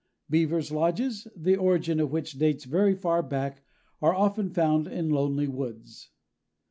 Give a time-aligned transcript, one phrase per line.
[0.31, 3.61] Beavers' lodges, the origin of which dates very far back,
[4.01, 6.09] are often found in lonely woods."